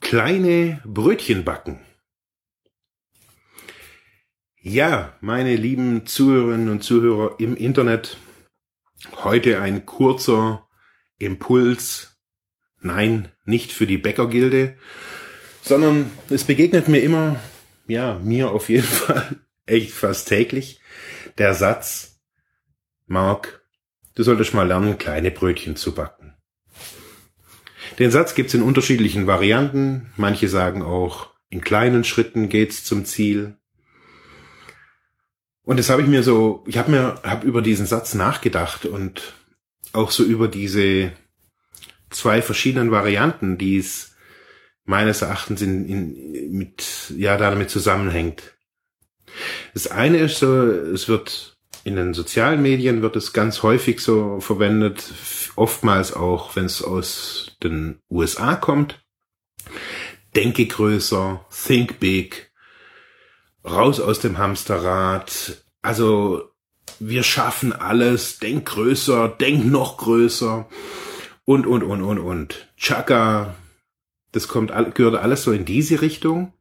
kleine 0.00 0.80
Brötchen 0.84 1.44
backen. 1.44 1.80
Ja, 4.62 5.16
meine 5.20 5.56
lieben 5.56 6.06
Zuhörerinnen 6.06 6.68
und 6.68 6.82
Zuhörer 6.82 7.36
im 7.38 7.56
Internet, 7.56 8.18
heute 9.24 9.60
ein 9.60 9.86
kurzer 9.86 10.68
Impuls. 11.18 12.18
Nein, 12.80 13.32
nicht 13.44 13.72
für 13.72 13.86
die 13.86 13.98
Bäckergilde, 13.98 14.76
sondern 15.62 16.10
es 16.28 16.44
begegnet 16.44 16.88
mir 16.88 17.00
immer, 17.00 17.40
ja, 17.86 18.18
mir 18.18 18.50
auf 18.50 18.68
jeden 18.68 18.82
Fall 18.86 19.40
echt 19.66 19.92
fast 19.92 20.28
täglich, 20.28 20.80
der 21.38 21.54
Satz, 21.54 22.20
Mark, 23.06 23.64
du 24.14 24.22
solltest 24.22 24.54
mal 24.54 24.66
lernen, 24.66 24.98
kleine 24.98 25.30
Brötchen 25.30 25.76
zu 25.76 25.94
backen. 25.94 26.29
Den 28.00 28.10
Satz 28.10 28.34
gibt's 28.34 28.54
in 28.54 28.62
unterschiedlichen 28.62 29.26
Varianten. 29.26 30.10
Manche 30.16 30.48
sagen 30.48 30.82
auch, 30.82 31.28
in 31.50 31.60
kleinen 31.60 32.02
Schritten 32.02 32.48
geht's 32.48 32.82
zum 32.82 33.04
Ziel. 33.04 33.58
Und 35.62 35.78
das 35.78 35.90
habe 35.90 36.00
ich 36.00 36.08
mir 36.08 36.22
so, 36.22 36.64
ich 36.66 36.78
habe 36.78 36.90
mir 36.90 37.20
hab 37.22 37.44
über 37.44 37.60
diesen 37.60 37.84
Satz 37.84 38.14
nachgedacht 38.14 38.86
und 38.86 39.34
auch 39.92 40.12
so 40.12 40.24
über 40.24 40.48
diese 40.48 41.12
zwei 42.08 42.40
verschiedenen 42.40 42.90
Varianten, 42.90 43.58
die 43.58 43.76
es 43.76 44.16
meines 44.84 45.20
Erachtens 45.20 45.60
in, 45.60 45.86
in, 45.86 46.52
mit, 46.52 47.12
ja, 47.16 47.36
damit 47.36 47.68
zusammenhängt. 47.68 48.56
Das 49.74 49.88
eine 49.88 50.16
ist 50.16 50.38
so, 50.38 50.66
es 50.66 51.06
wird 51.06 51.49
in 51.84 51.96
den 51.96 52.14
sozialen 52.14 52.60
Medien 52.62 53.02
wird 53.02 53.16
es 53.16 53.32
ganz 53.32 53.62
häufig 53.62 54.00
so 54.00 54.40
verwendet, 54.40 55.12
oftmals 55.56 56.12
auch, 56.12 56.54
wenn 56.56 56.66
es 56.66 56.82
aus 56.82 57.56
den 57.62 58.00
USA 58.10 58.56
kommt. 58.56 59.02
Denke 60.36 60.66
größer, 60.66 61.44
think 61.66 61.98
big, 61.98 62.52
raus 63.64 64.00
aus 64.00 64.20
dem 64.20 64.38
Hamsterrad. 64.38 65.64
Also 65.82 66.50
wir 66.98 67.22
schaffen 67.22 67.72
alles, 67.72 68.38
denk 68.38 68.66
größer, 68.66 69.28
denk 69.28 69.64
noch 69.64 69.96
größer 69.96 70.68
und, 71.44 71.66
und, 71.66 71.82
und, 71.82 72.02
und, 72.02 72.18
und. 72.18 72.68
Chaka, 72.76 73.54
das 74.32 74.48
kommt, 74.48 74.72
gehört 74.94 75.16
alles 75.16 75.42
so 75.42 75.52
in 75.52 75.64
diese 75.64 76.02
Richtung. 76.02 76.52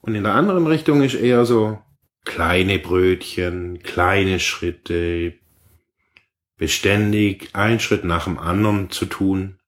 Und 0.00 0.14
in 0.14 0.24
der 0.24 0.34
anderen 0.34 0.66
Richtung 0.66 1.02
ist 1.02 1.14
eher 1.14 1.46
so 1.46 1.78
kleine 2.24 2.78
Brötchen, 2.78 3.82
kleine 3.82 4.40
Schritte, 4.40 5.34
beständig 6.56 7.50
ein 7.52 7.80
Schritt 7.80 8.04
nach 8.04 8.24
dem 8.24 8.38
anderen 8.38 8.90
zu 8.90 9.06
tun. 9.06 9.58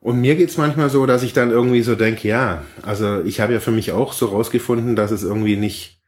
Und 0.00 0.20
mir 0.20 0.36
geht's 0.36 0.56
manchmal 0.56 0.90
so, 0.90 1.06
dass 1.06 1.22
ich 1.22 1.32
dann 1.32 1.50
irgendwie 1.50 1.82
so 1.82 1.94
denke, 1.94 2.28
ja, 2.28 2.64
also 2.82 3.22
ich 3.22 3.40
habe 3.40 3.52
ja 3.52 3.60
für 3.60 3.72
mich 3.72 3.92
auch 3.92 4.12
so 4.12 4.26
rausgefunden, 4.26 4.94
dass 4.96 5.10
es 5.10 5.24
irgendwie 5.24 5.56
nicht 5.56 6.00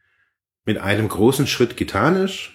mit 0.65 0.77
einem 0.77 1.09
großen 1.09 1.45
Schritt 1.45 1.75
getan 1.75 2.15
ist. 2.15 2.51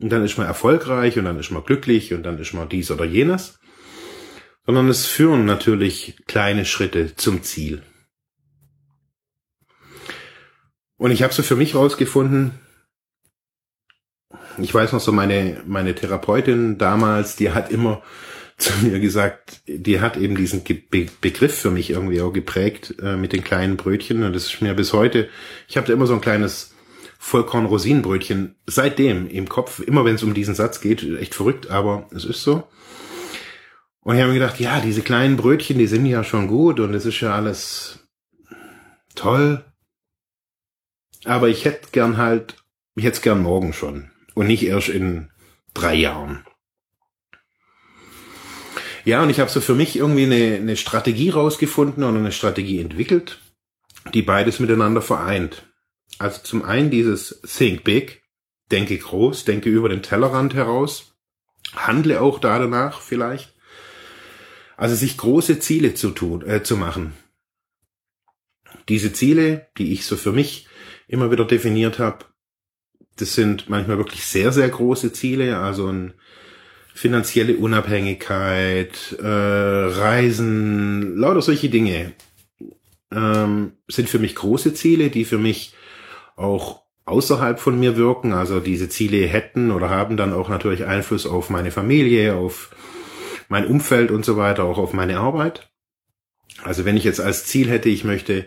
Und 0.00 0.10
dann 0.10 0.24
ist 0.24 0.38
man 0.38 0.46
erfolgreich 0.46 1.18
und 1.18 1.24
dann 1.24 1.38
ist 1.38 1.50
man 1.50 1.64
glücklich 1.64 2.14
und 2.14 2.22
dann 2.22 2.38
ist 2.38 2.54
man 2.54 2.68
dies 2.68 2.90
oder 2.90 3.04
jenes. 3.04 3.58
Sondern 4.64 4.88
es 4.88 5.06
führen 5.06 5.46
natürlich 5.46 6.16
kleine 6.26 6.64
Schritte 6.64 7.16
zum 7.16 7.42
Ziel. 7.42 7.82
Und 11.00 11.12
ich 11.12 11.22
habe 11.22 11.32
so 11.32 11.42
für 11.42 11.56
mich 11.56 11.74
rausgefunden, 11.74 12.50
ich 14.58 14.74
weiß 14.74 14.92
noch 14.92 15.00
so, 15.00 15.12
meine, 15.12 15.62
meine 15.66 15.94
Therapeutin 15.94 16.76
damals, 16.76 17.36
die 17.36 17.52
hat 17.52 17.72
immer 17.72 18.02
zu 18.58 18.70
mir 18.84 19.00
gesagt, 19.00 19.62
die 19.66 20.02
hat 20.02 20.18
eben 20.18 20.36
diesen 20.36 20.62
Be 20.62 21.06
Begriff 21.22 21.58
für 21.58 21.70
mich 21.70 21.88
irgendwie 21.88 22.20
auch 22.20 22.34
geprägt 22.34 22.96
äh, 23.02 23.16
mit 23.16 23.32
den 23.32 23.42
kleinen 23.42 23.78
Brötchen. 23.78 24.24
Und 24.24 24.34
das 24.34 24.44
ist 24.44 24.60
mir 24.60 24.74
bis 24.74 24.92
heute, 24.92 25.30
ich 25.68 25.78
habe 25.78 25.86
da 25.86 25.94
immer 25.94 26.06
so 26.06 26.12
ein 26.12 26.20
kleines 26.20 26.74
Vollkorn-Rosinenbrötchen 27.18 28.56
seitdem 28.66 29.26
im 29.26 29.48
Kopf, 29.48 29.80
immer 29.80 30.04
wenn 30.04 30.16
es 30.16 30.22
um 30.22 30.34
diesen 30.34 30.54
Satz 30.54 30.82
geht, 30.82 31.02
echt 31.18 31.34
verrückt, 31.34 31.70
aber 31.70 32.10
es 32.14 32.26
ist 32.26 32.42
so. 32.42 32.64
Und 34.00 34.16
ich 34.16 34.20
habe 34.20 34.34
mir 34.34 34.38
gedacht, 34.38 34.60
ja, 34.60 34.80
diese 34.80 35.00
kleinen 35.00 35.38
Brötchen, 35.38 35.78
die 35.78 35.86
sind 35.86 36.04
ja 36.04 36.24
schon 36.24 36.46
gut 36.46 36.78
und 36.78 36.92
es 36.92 37.06
ist 37.06 37.22
ja 37.22 37.34
alles 37.34 38.06
toll. 39.14 39.64
Aber 41.24 41.48
ich 41.48 41.64
hätte 41.64 41.88
gern 41.92 42.16
halt, 42.16 42.56
ich 42.94 43.04
hätte 43.04 43.20
gern 43.20 43.42
morgen 43.42 43.72
schon 43.72 44.10
und 44.34 44.46
nicht 44.46 44.62
erst 44.62 44.88
in 44.88 45.30
drei 45.74 45.94
Jahren. 45.94 46.44
Ja, 49.04 49.22
und 49.22 49.30
ich 49.30 49.40
habe 49.40 49.50
so 49.50 49.60
für 49.60 49.74
mich 49.74 49.96
irgendwie 49.96 50.24
eine, 50.24 50.56
eine 50.56 50.76
Strategie 50.76 51.30
rausgefunden 51.30 52.04
und 52.04 52.16
eine 52.16 52.32
Strategie 52.32 52.80
entwickelt, 52.80 53.40
die 54.12 54.22
beides 54.22 54.60
miteinander 54.60 55.02
vereint. 55.02 55.62
Also 56.18 56.42
zum 56.42 56.64
einen 56.64 56.90
dieses 56.90 57.40
Think 57.42 57.84
Big, 57.84 58.22
denke 58.70 58.98
groß, 58.98 59.44
denke 59.44 59.70
über 59.70 59.88
den 59.88 60.02
Tellerrand 60.02 60.54
heraus, 60.54 61.14
handle 61.74 62.20
auch 62.20 62.38
da 62.38 62.58
danach 62.58 63.00
vielleicht. 63.00 63.54
Also 64.76 64.94
sich 64.94 65.16
große 65.16 65.58
Ziele 65.60 65.94
zu 65.94 66.10
tun, 66.10 66.46
äh, 66.46 66.62
zu 66.62 66.76
machen. 66.76 67.14
Diese 68.88 69.12
Ziele, 69.12 69.68
die 69.78 69.92
ich 69.92 70.04
so 70.06 70.16
für 70.16 70.32
mich 70.32 70.66
immer 71.10 71.30
wieder 71.30 71.44
definiert 71.44 71.98
habe, 71.98 72.24
das 73.16 73.34
sind 73.34 73.68
manchmal 73.68 73.98
wirklich 73.98 74.24
sehr, 74.24 74.52
sehr 74.52 74.68
große 74.68 75.12
Ziele, 75.12 75.58
also 75.58 75.88
ein 75.88 76.14
finanzielle 76.94 77.56
Unabhängigkeit, 77.56 79.16
äh, 79.20 79.26
Reisen, 79.26 81.16
lauter 81.16 81.42
solche 81.42 81.68
Dinge 81.68 82.12
ähm, 83.12 83.72
sind 83.88 84.08
für 84.08 84.18
mich 84.18 84.34
große 84.34 84.74
Ziele, 84.74 85.10
die 85.10 85.24
für 85.24 85.38
mich 85.38 85.74
auch 86.36 86.82
außerhalb 87.04 87.58
von 87.58 87.78
mir 87.78 87.96
wirken. 87.96 88.32
Also 88.32 88.60
diese 88.60 88.88
Ziele 88.88 89.26
hätten 89.26 89.70
oder 89.70 89.90
haben 89.90 90.16
dann 90.16 90.32
auch 90.32 90.48
natürlich 90.48 90.84
Einfluss 90.84 91.26
auf 91.26 91.50
meine 91.50 91.70
Familie, 91.70 92.34
auf 92.34 92.70
mein 93.48 93.66
Umfeld 93.66 94.10
und 94.10 94.24
so 94.24 94.36
weiter, 94.36 94.64
auch 94.64 94.78
auf 94.78 94.92
meine 94.92 95.18
Arbeit. 95.18 95.70
Also 96.62 96.84
wenn 96.84 96.96
ich 96.96 97.04
jetzt 97.04 97.20
als 97.20 97.46
Ziel 97.46 97.68
hätte, 97.68 97.88
ich 97.88 98.04
möchte 98.04 98.46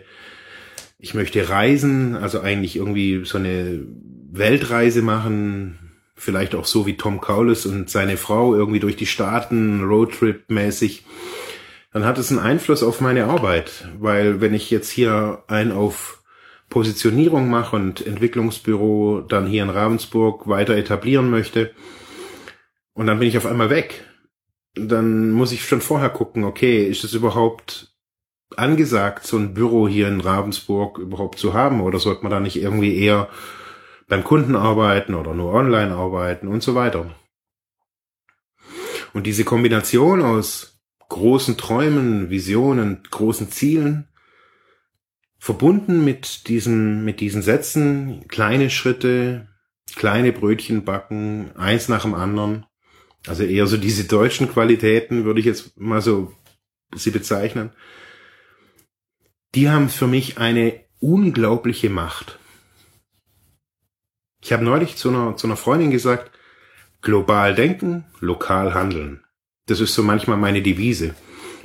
ich 1.04 1.12
möchte 1.12 1.50
reisen, 1.50 2.16
also 2.16 2.40
eigentlich 2.40 2.76
irgendwie 2.76 3.26
so 3.26 3.36
eine 3.36 3.84
Weltreise 4.32 5.02
machen, 5.02 5.78
vielleicht 6.14 6.54
auch 6.54 6.64
so 6.64 6.86
wie 6.86 6.96
Tom 6.96 7.20
Kaulis 7.20 7.66
und 7.66 7.90
seine 7.90 8.16
Frau 8.16 8.54
irgendwie 8.54 8.80
durch 8.80 8.96
die 8.96 9.04
Staaten, 9.04 9.84
Roadtrip 9.84 10.48
mäßig, 10.48 11.04
dann 11.92 12.06
hat 12.06 12.16
es 12.16 12.30
einen 12.30 12.40
Einfluss 12.40 12.82
auf 12.82 13.02
meine 13.02 13.26
Arbeit, 13.26 13.86
weil 13.98 14.40
wenn 14.40 14.54
ich 14.54 14.70
jetzt 14.70 14.88
hier 14.88 15.44
ein 15.46 15.72
auf 15.72 16.22
Positionierung 16.70 17.50
mache 17.50 17.76
und 17.76 18.06
Entwicklungsbüro 18.06 19.20
dann 19.28 19.46
hier 19.46 19.62
in 19.62 19.68
Ravensburg 19.68 20.48
weiter 20.48 20.74
etablieren 20.74 21.28
möchte 21.28 21.72
und 22.94 23.06
dann 23.06 23.18
bin 23.18 23.28
ich 23.28 23.36
auf 23.36 23.44
einmal 23.44 23.68
weg, 23.68 24.06
dann 24.74 25.32
muss 25.32 25.52
ich 25.52 25.68
schon 25.68 25.82
vorher 25.82 26.08
gucken, 26.08 26.44
okay, 26.44 26.86
ist 26.88 27.04
es 27.04 27.12
überhaupt 27.12 27.93
angesagt, 28.58 29.26
so 29.26 29.36
ein 29.36 29.54
Büro 29.54 29.88
hier 29.88 30.08
in 30.08 30.20
Ravensburg 30.20 30.98
überhaupt 30.98 31.38
zu 31.38 31.54
haben? 31.54 31.80
Oder 31.80 31.98
sollte 31.98 32.22
man 32.22 32.30
da 32.30 32.40
nicht 32.40 32.56
irgendwie 32.56 32.96
eher 32.96 33.28
beim 34.08 34.24
Kunden 34.24 34.56
arbeiten 34.56 35.14
oder 35.14 35.34
nur 35.34 35.52
online 35.52 35.94
arbeiten 35.94 36.48
und 36.48 36.62
so 36.62 36.74
weiter? 36.74 37.14
Und 39.12 39.26
diese 39.26 39.44
Kombination 39.44 40.22
aus 40.22 40.80
großen 41.08 41.56
Träumen, 41.56 42.30
Visionen, 42.30 43.02
großen 43.10 43.50
Zielen, 43.50 44.08
verbunden 45.38 46.04
mit 46.04 46.48
diesen, 46.48 47.04
mit 47.04 47.20
diesen 47.20 47.42
Sätzen, 47.42 48.26
kleine 48.28 48.70
Schritte, 48.70 49.48
kleine 49.94 50.32
Brötchen 50.32 50.84
backen, 50.84 51.52
eins 51.56 51.88
nach 51.88 52.02
dem 52.02 52.14
anderen. 52.14 52.66
Also 53.26 53.44
eher 53.44 53.66
so 53.66 53.76
diese 53.76 54.04
deutschen 54.04 54.50
Qualitäten 54.50 55.24
würde 55.24 55.40
ich 55.40 55.46
jetzt 55.46 55.78
mal 55.78 56.00
so 56.00 56.32
sie 56.94 57.10
bezeichnen 57.10 57.70
die 59.54 59.70
haben 59.70 59.88
für 59.88 60.06
mich 60.06 60.38
eine 60.38 60.80
unglaubliche 61.00 61.90
Macht. 61.90 62.38
Ich 64.42 64.52
habe 64.52 64.64
neulich 64.64 64.96
zu 64.96 65.08
einer, 65.08 65.36
zu 65.36 65.46
einer 65.46 65.56
Freundin 65.56 65.90
gesagt, 65.90 66.30
global 67.00 67.54
denken, 67.54 68.04
lokal 68.20 68.74
handeln. 68.74 69.24
Das 69.66 69.80
ist 69.80 69.94
so 69.94 70.02
manchmal 70.02 70.36
meine 70.36 70.62
Devise. 70.62 71.14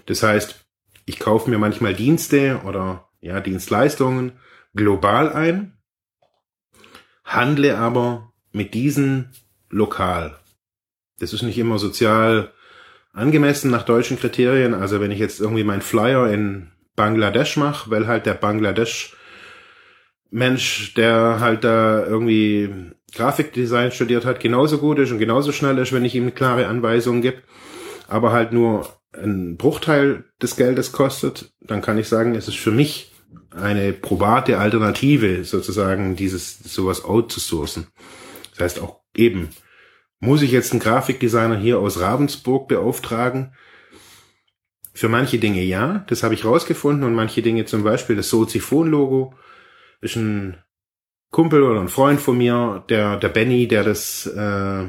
Das 0.05 0.23
heißt, 0.23 0.65
ich 1.05 1.19
kaufe 1.19 1.49
mir 1.49 1.57
manchmal 1.57 1.93
Dienste 1.93 2.61
oder 2.65 3.09
ja, 3.19 3.41
Dienstleistungen 3.41 4.33
global 4.73 5.33
ein, 5.33 5.77
handle 7.25 7.77
aber 7.77 8.31
mit 8.51 8.73
diesen 8.73 9.31
lokal. 9.69 10.37
Das 11.19 11.33
ist 11.33 11.41
nicht 11.41 11.57
immer 11.57 11.79
sozial 11.79 12.53
angemessen 13.11 13.71
nach 13.71 13.83
deutschen 13.83 14.17
Kriterien. 14.17 14.73
Also 14.73 15.01
wenn 15.01 15.11
ich 15.11 15.19
jetzt 15.19 15.41
irgendwie 15.41 15.63
meinen 15.63 15.81
Flyer 15.81 16.31
in 16.31 16.71
Bangladesch 16.99 17.55
mache, 17.55 17.89
weil 17.89 18.07
halt 18.07 18.25
der 18.25 18.33
Bangladesch 18.33 19.15
Mensch, 20.31 20.93
der 20.95 21.39
halt 21.39 21.63
da 21.63 22.05
irgendwie 22.05 22.91
Grafikdesign 23.15 23.93
studiert 23.93 24.25
hat, 24.25 24.41
genauso 24.41 24.79
gut 24.79 24.99
ist 24.99 25.11
und 25.11 25.17
genauso 25.17 25.53
schnell 25.53 25.77
ist, 25.77 25.93
wenn 25.93 26.03
ich 26.03 26.13
ihm 26.13 26.35
klare 26.35 26.67
Anweisung 26.67 27.21
gebe, 27.21 27.41
aber 28.09 28.33
halt 28.33 28.51
nur 28.51 28.89
ein 29.13 29.55
Bruchteil 29.55 30.25
des 30.41 30.57
Geldes 30.57 30.91
kostet, 30.91 31.53
dann 31.61 31.81
kann 31.81 31.97
ich 31.97 32.09
sagen, 32.09 32.35
es 32.35 32.49
ist 32.49 32.57
für 32.57 32.71
mich 32.71 33.13
eine 33.51 33.93
probate 33.93 34.59
Alternative, 34.59 35.45
sozusagen 35.45 36.17
dieses 36.17 36.59
sowas 36.59 37.05
outzusourcen. 37.05 37.87
Das 38.51 38.59
heißt 38.59 38.81
auch 38.81 38.99
eben, 39.15 39.49
muss 40.19 40.41
ich 40.41 40.51
jetzt 40.51 40.73
einen 40.73 40.81
Grafikdesigner 40.81 41.57
hier 41.57 41.79
aus 41.79 42.01
Ravensburg 42.01 42.67
beauftragen? 42.67 43.53
Für 44.99 45.07
manche 45.07 45.39
Dinge 45.39 45.63
ja, 45.63 46.03
das 46.09 46.23
habe 46.23 46.33
ich 46.33 46.43
rausgefunden 46.43 47.05
und 47.05 47.13
manche 47.13 47.41
Dinge 47.41 47.63
zum 47.63 47.85
Beispiel 47.85 48.17
das 48.17 48.27
Soziphon-Logo 48.27 49.33
ist 50.01 50.17
ein 50.17 50.57
Kumpel 51.31 51.63
oder 51.63 51.79
ein 51.79 51.87
Freund 51.87 52.19
von 52.19 52.37
mir, 52.37 52.83
der, 52.89 53.15
der 53.15 53.29
Benny, 53.29 53.69
der 53.69 53.85
das 53.85 54.27
äh, 54.27 54.83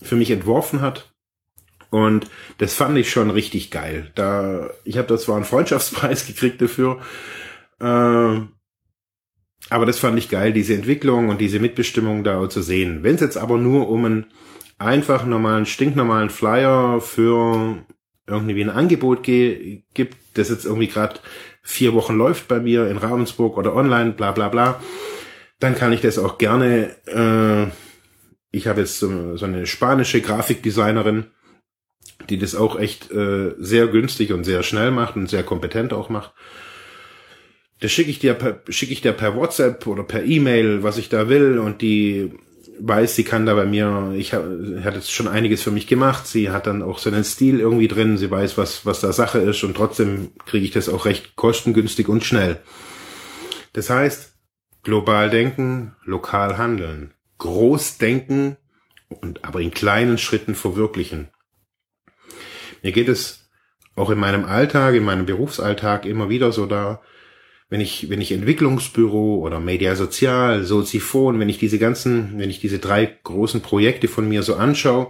für 0.00 0.14
mich 0.14 0.30
entworfen 0.30 0.80
hat. 0.80 1.12
Und 1.90 2.30
das 2.58 2.74
fand 2.74 2.96
ich 2.98 3.10
schon 3.10 3.30
richtig 3.30 3.72
geil. 3.72 4.12
Da, 4.14 4.70
ich 4.84 4.96
habe 4.96 5.08
da 5.08 5.18
zwar 5.18 5.34
einen 5.34 5.44
Freundschaftspreis 5.44 6.24
gekriegt 6.28 6.62
dafür, 6.62 7.00
äh, 7.80 7.84
aber 9.70 9.86
das 9.86 9.98
fand 9.98 10.20
ich 10.20 10.28
geil, 10.28 10.52
diese 10.52 10.74
Entwicklung 10.74 11.30
und 11.30 11.40
diese 11.40 11.58
Mitbestimmung 11.58 12.22
da 12.22 12.48
zu 12.48 12.62
sehen. 12.62 13.02
Wenn 13.02 13.16
es 13.16 13.22
jetzt 13.22 13.36
aber 13.36 13.58
nur 13.58 13.88
um 13.88 14.04
einen 14.04 14.26
einfach 14.78 15.26
normalen, 15.26 15.66
stinknormalen 15.66 16.30
Flyer 16.30 17.00
für 17.00 17.84
irgendwie 18.28 18.62
ein 18.62 18.70
Angebot 18.70 19.22
gibt, 19.22 20.16
das 20.34 20.48
jetzt 20.50 20.64
irgendwie 20.64 20.88
gerade 20.88 21.20
vier 21.62 21.92
Wochen 21.94 22.16
läuft 22.16 22.48
bei 22.48 22.60
mir 22.60 22.88
in 22.88 22.96
Ravensburg 22.96 23.56
oder 23.56 23.74
online, 23.74 24.12
bla 24.12 24.32
bla 24.32 24.48
bla, 24.48 24.80
dann 25.58 25.74
kann 25.74 25.92
ich 25.92 26.00
das 26.00 26.18
auch 26.18 26.38
gerne. 26.38 26.96
Äh, 27.06 27.70
ich 28.50 28.66
habe 28.66 28.80
jetzt 28.80 28.98
so, 28.98 29.36
so 29.36 29.44
eine 29.44 29.66
spanische 29.66 30.20
Grafikdesignerin, 30.20 31.26
die 32.30 32.38
das 32.38 32.54
auch 32.54 32.78
echt 32.78 33.10
äh, 33.10 33.54
sehr 33.58 33.88
günstig 33.88 34.32
und 34.32 34.44
sehr 34.44 34.62
schnell 34.62 34.90
macht 34.90 35.16
und 35.16 35.28
sehr 35.28 35.42
kompetent 35.42 35.92
auch 35.92 36.08
macht. 36.08 36.32
Das 37.80 37.92
schicke 37.92 38.10
ich 38.10 38.18
dir 38.18 38.34
per, 38.34 38.62
schicke 38.68 38.92
ich 38.92 39.02
dir 39.02 39.12
per 39.12 39.36
WhatsApp 39.36 39.86
oder 39.86 40.02
per 40.02 40.24
E-Mail, 40.24 40.82
was 40.82 40.98
ich 40.98 41.08
da 41.08 41.28
will 41.28 41.58
und 41.58 41.82
die 41.82 42.32
weiß, 42.80 43.14
sie 43.14 43.24
kann 43.24 43.46
da 43.46 43.54
bei 43.54 43.66
mir, 43.66 44.12
ich 44.16 44.34
habe 44.34 44.80
hat 44.84 44.94
jetzt 44.94 45.12
schon 45.12 45.28
einiges 45.28 45.62
für 45.62 45.70
mich 45.70 45.86
gemacht, 45.86 46.26
sie 46.26 46.50
hat 46.50 46.66
dann 46.66 46.82
auch 46.82 46.98
so 46.98 47.10
einen 47.10 47.24
Stil 47.24 47.60
irgendwie 47.60 47.88
drin, 47.88 48.18
sie 48.18 48.30
weiß, 48.30 48.58
was, 48.58 48.86
was 48.86 49.00
da 49.00 49.12
Sache 49.12 49.38
ist 49.38 49.62
und 49.64 49.76
trotzdem 49.76 50.32
kriege 50.46 50.64
ich 50.64 50.70
das 50.70 50.88
auch 50.88 51.04
recht 51.04 51.36
kostengünstig 51.36 52.08
und 52.08 52.24
schnell. 52.24 52.60
Das 53.72 53.90
heißt, 53.90 54.34
global 54.82 55.30
denken, 55.30 55.96
lokal 56.04 56.58
handeln, 56.58 57.14
groß 57.38 57.98
denken 57.98 58.56
und 59.08 59.44
aber 59.44 59.60
in 59.60 59.70
kleinen 59.70 60.18
Schritten 60.18 60.54
verwirklichen. 60.54 61.28
Mir 62.82 62.92
geht 62.92 63.08
es 63.08 63.48
auch 63.96 64.10
in 64.10 64.18
meinem 64.18 64.44
Alltag, 64.44 64.94
in 64.94 65.04
meinem 65.04 65.26
Berufsalltag 65.26 66.06
immer 66.06 66.28
wieder 66.28 66.52
so 66.52 66.66
da, 66.66 67.02
wenn 67.70 67.80
ich, 67.80 68.08
wenn 68.08 68.20
ich 68.20 68.32
Entwicklungsbüro 68.32 69.36
oder 69.36 69.60
Media 69.60 69.94
Sozial, 69.94 70.64
Soziphon, 70.64 71.38
wenn 71.38 71.48
ich 71.48 71.58
diese 71.58 71.78
ganzen, 71.78 72.38
wenn 72.38 72.50
ich 72.50 72.60
diese 72.60 72.78
drei 72.78 73.18
großen 73.24 73.60
Projekte 73.60 74.08
von 74.08 74.28
mir 74.28 74.42
so 74.42 74.54
anschaue, 74.56 75.08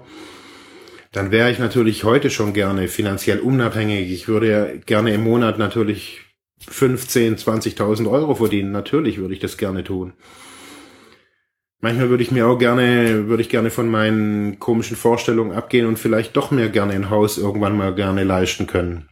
dann 1.12 1.30
wäre 1.30 1.50
ich 1.50 1.58
natürlich 1.58 2.04
heute 2.04 2.30
schon 2.30 2.52
gerne 2.52 2.88
finanziell 2.88 3.38
unabhängig. 3.38 4.10
Ich 4.10 4.28
würde 4.28 4.50
ja 4.50 4.66
gerne 4.84 5.14
im 5.14 5.22
Monat 5.22 5.58
natürlich 5.58 6.20
15, 6.60 7.36
20.000 7.36 8.10
Euro 8.10 8.34
verdienen. 8.34 8.72
Natürlich 8.72 9.18
würde 9.18 9.34
ich 9.34 9.40
das 9.40 9.56
gerne 9.56 9.84
tun. 9.84 10.12
Manchmal 11.80 12.10
würde 12.10 12.24
ich 12.24 12.32
mir 12.32 12.48
auch 12.48 12.58
gerne, 12.58 13.28
würde 13.28 13.40
ich 13.40 13.48
gerne 13.48 13.70
von 13.70 13.88
meinen 13.88 14.58
komischen 14.58 14.96
Vorstellungen 14.96 15.52
abgehen 15.52 15.86
und 15.86 15.96
vielleicht 15.96 16.36
doch 16.36 16.50
mir 16.50 16.68
gerne 16.70 16.92
ein 16.94 17.08
Haus 17.08 17.38
irgendwann 17.38 17.76
mal 17.76 17.94
gerne 17.94 18.24
leisten 18.24 18.66
können. 18.66 19.08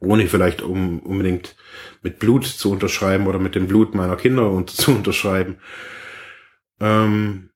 Ohne 0.00 0.28
vielleicht 0.28 0.62
um, 0.62 1.00
unbedingt 1.00 1.56
mit 2.02 2.18
Blut 2.18 2.46
zu 2.46 2.70
unterschreiben 2.70 3.26
oder 3.26 3.38
mit 3.38 3.54
dem 3.54 3.66
Blut 3.66 3.94
meiner 3.94 4.16
Kinder 4.16 4.50
und 4.50 4.70
zu 4.70 4.92
unterschreiben. 4.92 5.58
Ähm, 6.80 7.50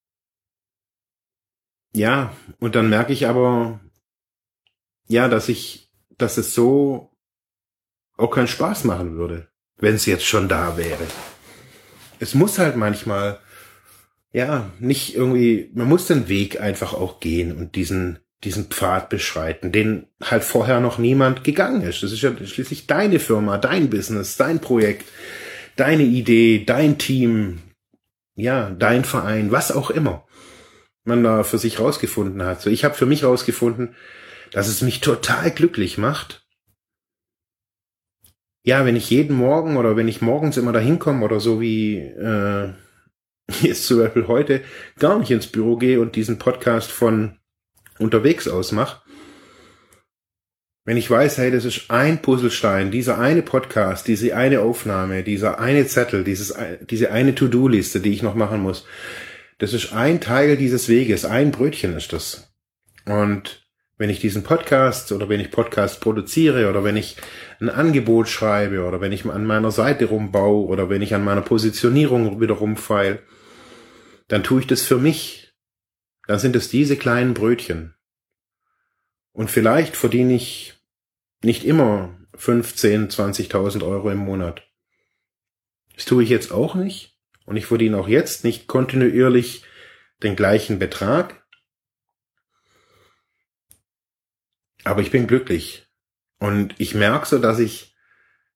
ja, 1.94 2.34
und 2.58 2.74
dann 2.74 2.88
merke 2.88 3.12
ich 3.12 3.26
aber, 3.26 3.80
ja, 5.08 5.28
dass 5.28 5.48
ich, 5.48 5.90
dass 6.16 6.38
es 6.38 6.54
so 6.54 7.10
auch 8.16 8.30
keinen 8.30 8.48
Spaß 8.48 8.84
machen 8.84 9.16
würde, 9.16 9.48
wenn 9.76 9.94
es 9.94 10.06
jetzt 10.06 10.24
schon 10.24 10.48
da 10.48 10.76
wäre. 10.76 11.06
Es 12.18 12.34
muss 12.34 12.58
halt 12.58 12.76
manchmal, 12.76 13.40
ja, 14.32 14.70
nicht 14.78 15.14
irgendwie, 15.14 15.70
man 15.74 15.88
muss 15.88 16.06
den 16.06 16.28
Weg 16.28 16.60
einfach 16.60 16.94
auch 16.94 17.20
gehen 17.20 17.56
und 17.56 17.74
diesen, 17.74 18.20
diesen 18.44 18.66
Pfad 18.66 19.08
beschreiten, 19.08 19.70
den 19.70 20.06
halt 20.22 20.42
vorher 20.42 20.80
noch 20.80 20.98
niemand 20.98 21.44
gegangen 21.44 21.82
ist. 21.82 22.02
Das 22.02 22.12
ist 22.12 22.22
ja 22.22 22.32
schließlich 22.44 22.86
deine 22.86 23.18
Firma, 23.18 23.58
dein 23.58 23.88
Business, 23.88 24.36
dein 24.36 24.60
Projekt, 24.60 25.06
deine 25.76 26.02
Idee, 26.02 26.64
dein 26.64 26.98
Team, 26.98 27.62
ja, 28.34 28.70
dein 28.70 29.04
Verein, 29.04 29.52
was 29.52 29.70
auch 29.70 29.90
immer 29.90 30.26
man 31.04 31.24
da 31.24 31.42
für 31.42 31.58
sich 31.58 31.80
rausgefunden 31.80 32.42
hat. 32.44 32.60
So, 32.60 32.70
ich 32.70 32.84
habe 32.84 32.94
für 32.94 33.06
mich 33.06 33.24
rausgefunden, 33.24 33.94
dass 34.52 34.68
es 34.68 34.82
mich 34.82 35.00
total 35.00 35.50
glücklich 35.50 35.98
macht. 35.98 36.46
Ja, 38.64 38.84
wenn 38.84 38.94
ich 38.94 39.10
jeden 39.10 39.36
Morgen 39.36 39.76
oder 39.76 39.96
wenn 39.96 40.06
ich 40.06 40.22
morgens 40.22 40.56
immer 40.56 40.72
dahin 40.72 41.00
komme 41.00 41.24
oder 41.24 41.40
so 41.40 41.60
wie 41.60 41.98
äh, 41.98 42.72
jetzt 43.62 43.86
zum 43.86 43.98
Beispiel 43.98 44.28
heute 44.28 44.62
gar 44.98 45.18
nicht 45.18 45.30
ins 45.30 45.48
Büro 45.48 45.76
gehe 45.76 46.00
und 46.00 46.14
diesen 46.14 46.38
Podcast 46.38 46.90
von 46.92 47.38
unterwegs 48.02 48.48
ausmache, 48.48 49.02
wenn 50.84 50.96
ich 50.96 51.08
weiß, 51.08 51.38
hey, 51.38 51.52
das 51.52 51.64
ist 51.64 51.90
ein 51.90 52.22
Puzzlestein, 52.22 52.90
dieser 52.90 53.18
eine 53.18 53.42
Podcast, 53.42 54.08
diese 54.08 54.36
eine 54.36 54.60
Aufnahme, 54.60 55.22
dieser 55.22 55.60
eine 55.60 55.86
Zettel, 55.86 56.24
dieses, 56.24 56.54
diese 56.80 57.12
eine 57.12 57.36
To-Do-Liste, 57.36 58.00
die 58.00 58.12
ich 58.12 58.22
noch 58.22 58.34
machen 58.34 58.60
muss, 58.60 58.84
das 59.58 59.72
ist 59.74 59.92
ein 59.92 60.20
Teil 60.20 60.56
dieses 60.56 60.88
Weges, 60.88 61.24
ein 61.24 61.52
Brötchen 61.52 61.96
ist 61.96 62.12
das. 62.12 62.52
Und 63.06 63.62
wenn 63.96 64.10
ich 64.10 64.18
diesen 64.18 64.42
Podcast 64.42 65.12
oder 65.12 65.28
wenn 65.28 65.38
ich 65.38 65.52
Podcast 65.52 66.00
produziere 66.00 66.68
oder 66.68 66.82
wenn 66.82 66.96
ich 66.96 67.16
ein 67.60 67.70
Angebot 67.70 68.28
schreibe 68.28 68.84
oder 68.84 69.00
wenn 69.00 69.12
ich 69.12 69.24
an 69.24 69.46
meiner 69.46 69.70
Seite 69.70 70.06
rumbaue 70.06 70.66
oder 70.66 70.90
wenn 70.90 71.02
ich 71.02 71.14
an 71.14 71.22
meiner 71.22 71.42
Positionierung 71.42 72.40
wieder 72.40 72.54
rumfeil, 72.54 73.20
dann 74.26 74.42
tue 74.42 74.62
ich 74.62 74.66
das 74.66 74.82
für 74.82 74.98
mich, 74.98 75.41
dann 76.26 76.38
sind 76.38 76.56
es 76.56 76.68
diese 76.68 76.96
kleinen 76.96 77.34
Brötchen. 77.34 77.94
Und 79.32 79.50
vielleicht 79.50 79.96
verdiene 79.96 80.34
ich 80.34 80.74
nicht 81.42 81.64
immer 81.64 82.18
15, 82.34 83.08
20.000 83.08 83.84
Euro 83.84 84.10
im 84.10 84.18
Monat. 84.18 84.62
Das 85.94 86.04
tue 86.04 86.22
ich 86.22 86.28
jetzt 86.28 86.52
auch 86.52 86.74
nicht. 86.74 87.18
Und 87.44 87.56
ich 87.56 87.66
verdiene 87.66 87.98
auch 87.98 88.08
jetzt 88.08 88.44
nicht 88.44 88.66
kontinuierlich 88.66 89.64
den 90.22 90.36
gleichen 90.36 90.78
Betrag. 90.78 91.44
Aber 94.84 95.02
ich 95.02 95.10
bin 95.10 95.26
glücklich. 95.26 95.86
Und 96.38 96.74
ich 96.78 96.94
merke 96.94 97.26
so, 97.26 97.38
dass 97.38 97.58
ich, 97.58 97.94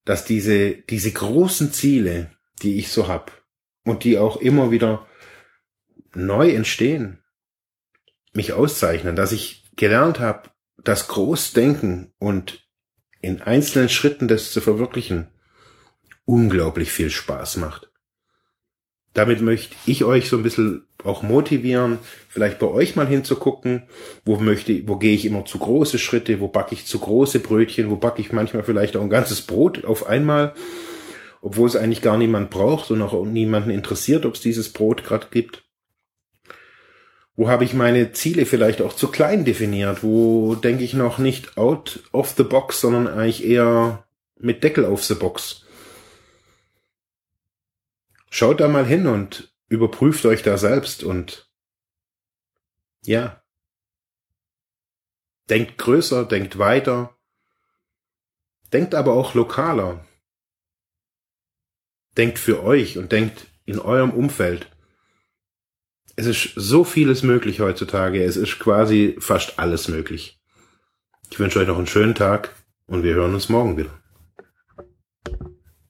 dass 0.04 0.24
diese, 0.24 0.74
diese 0.74 1.12
großen 1.12 1.72
Ziele, 1.72 2.30
die 2.62 2.78
ich 2.78 2.90
so 2.90 3.08
hab 3.08 3.44
und 3.84 4.04
die 4.04 4.18
auch 4.18 4.36
immer 4.38 4.70
wieder 4.70 5.06
neu 6.14 6.50
entstehen, 6.50 7.22
mich 8.36 8.52
auszeichnen, 8.52 9.16
dass 9.16 9.32
ich 9.32 9.64
gelernt 9.76 10.20
habe, 10.20 10.50
das 10.82 11.08
Großdenken 11.08 12.12
und 12.18 12.66
in 13.20 13.42
einzelnen 13.42 13.88
Schritten 13.88 14.28
das 14.28 14.52
zu 14.52 14.60
verwirklichen 14.60 15.28
unglaublich 16.24 16.92
viel 16.92 17.10
Spaß 17.10 17.56
macht. 17.56 17.90
Damit 19.14 19.40
möchte 19.40 19.74
ich 19.86 20.04
euch 20.04 20.28
so 20.28 20.36
ein 20.36 20.42
bisschen 20.42 20.86
auch 21.02 21.22
motivieren, 21.22 21.98
vielleicht 22.28 22.58
bei 22.58 22.66
euch 22.66 22.96
mal 22.96 23.06
hinzugucken, 23.06 23.84
wo 24.24 24.36
möchte, 24.36 24.86
wo 24.86 24.96
gehe 24.96 25.14
ich 25.14 25.24
immer 25.24 25.44
zu 25.46 25.58
große 25.58 25.98
Schritte, 25.98 26.40
wo 26.40 26.48
backe 26.48 26.74
ich 26.74 26.84
zu 26.84 26.98
große 26.98 27.40
Brötchen, 27.40 27.88
wo 27.88 27.96
backe 27.96 28.20
ich 28.20 28.32
manchmal 28.32 28.64
vielleicht 28.64 28.96
auch 28.96 29.02
ein 29.02 29.10
ganzes 29.10 29.42
Brot 29.42 29.84
auf 29.84 30.06
einmal, 30.06 30.52
obwohl 31.40 31.68
es 31.68 31.76
eigentlich 31.76 32.02
gar 32.02 32.18
niemand 32.18 32.50
braucht 32.50 32.90
und 32.90 33.00
auch 33.00 33.24
niemanden 33.24 33.70
interessiert, 33.70 34.26
ob 34.26 34.34
es 34.34 34.40
dieses 34.40 34.72
Brot 34.72 35.04
gerade 35.04 35.28
gibt. 35.30 35.65
Wo 37.36 37.48
habe 37.48 37.64
ich 37.64 37.74
meine 37.74 38.12
Ziele 38.12 38.46
vielleicht 38.46 38.80
auch 38.80 38.94
zu 38.94 39.08
klein 39.08 39.44
definiert? 39.44 40.02
Wo 40.02 40.54
denke 40.54 40.84
ich 40.84 40.94
noch 40.94 41.18
nicht 41.18 41.58
out 41.58 42.00
of 42.12 42.30
the 42.36 42.42
box, 42.42 42.80
sondern 42.80 43.06
eigentlich 43.06 43.44
eher 43.44 44.06
mit 44.38 44.62
Deckel 44.62 44.84
auf 44.84 45.04
the 45.04 45.14
Box. 45.14 45.64
Schaut 48.30 48.60
da 48.60 48.68
mal 48.68 48.84
hin 48.86 49.06
und 49.06 49.52
überprüft 49.68 50.26
euch 50.26 50.42
da 50.42 50.58
selbst 50.58 51.02
und 51.02 51.50
ja, 53.02 53.42
denkt 55.48 55.78
größer, 55.78 56.24
denkt 56.24 56.58
weiter, 56.58 57.16
denkt 58.72 58.94
aber 58.94 59.12
auch 59.12 59.34
lokaler. 59.34 60.04
Denkt 62.16 62.38
für 62.38 62.62
euch 62.62 62.98
und 62.98 63.12
denkt 63.12 63.46
in 63.64 63.78
eurem 63.78 64.10
Umfeld. 64.10 64.70
Es 66.18 66.24
ist 66.24 66.52
so 66.56 66.82
vieles 66.82 67.22
möglich 67.22 67.60
heutzutage. 67.60 68.24
Es 68.24 68.38
ist 68.38 68.58
quasi 68.58 69.16
fast 69.18 69.58
alles 69.58 69.88
möglich. 69.88 70.40
Ich 71.30 71.38
wünsche 71.38 71.58
euch 71.58 71.68
noch 71.68 71.76
einen 71.76 71.86
schönen 71.86 72.14
Tag 72.14 72.54
und 72.86 73.02
wir 73.02 73.14
hören 73.14 73.34
uns 73.34 73.50
morgen 73.50 73.76
wieder. 73.76 73.90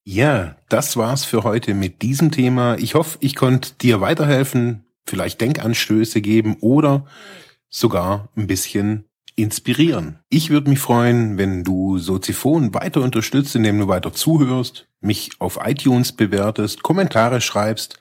Ja, 0.02 0.56
das 0.68 0.96
war's 0.96 1.24
für 1.24 1.44
heute 1.44 1.74
mit 1.74 2.02
diesem 2.02 2.32
Thema. 2.32 2.76
Ich 2.76 2.96
hoffe, 2.96 3.18
ich 3.20 3.36
konnte 3.36 3.74
dir 3.80 4.00
weiterhelfen, 4.00 4.84
vielleicht 5.06 5.40
Denkanstöße 5.40 6.20
geben 6.20 6.56
oder 6.60 7.06
sogar 7.68 8.28
ein 8.36 8.48
bisschen 8.48 9.04
inspirieren. 9.36 10.18
Ich 10.28 10.50
würde 10.50 10.70
mich 10.70 10.80
freuen, 10.80 11.38
wenn 11.38 11.62
du 11.62 11.98
Soziphon 11.98 12.74
weiter 12.74 13.00
unterstützt, 13.02 13.54
indem 13.54 13.78
du 13.78 13.86
weiter 13.86 14.12
zuhörst, 14.12 14.88
mich 15.00 15.30
auf 15.38 15.60
iTunes 15.62 16.12
bewertest, 16.12 16.82
Kommentare 16.82 17.40
schreibst 17.40 18.00